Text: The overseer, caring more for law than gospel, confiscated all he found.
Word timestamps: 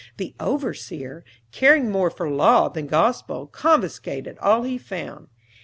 The 0.17 0.33
overseer, 0.39 1.23
caring 1.51 1.91
more 1.91 2.09
for 2.09 2.27
law 2.27 2.69
than 2.69 2.87
gospel, 2.87 3.45
confiscated 3.45 4.35
all 4.39 4.63
he 4.63 4.79
found. 4.79 5.27